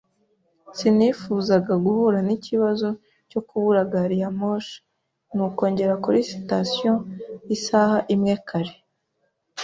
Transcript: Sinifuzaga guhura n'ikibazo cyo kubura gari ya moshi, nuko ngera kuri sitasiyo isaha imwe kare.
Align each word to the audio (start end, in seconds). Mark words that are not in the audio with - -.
Sinifuzaga 0.77 1.73
guhura 1.83 2.19
n'ikibazo 2.27 2.87
cyo 3.29 3.39
kubura 3.47 3.81
gari 3.91 4.15
ya 4.23 4.29
moshi, 4.39 4.77
nuko 5.35 5.61
ngera 5.71 5.93
kuri 6.03 6.19
sitasiyo 6.31 6.93
isaha 7.55 7.97
imwe 8.13 8.33
kare. 8.47 8.73